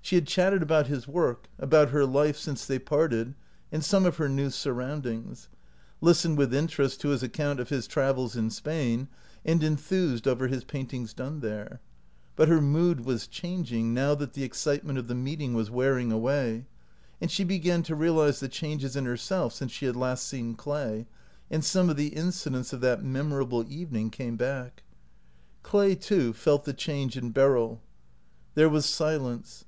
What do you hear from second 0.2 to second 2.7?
OUT OF BOHEMIA chatted about his work, about her life since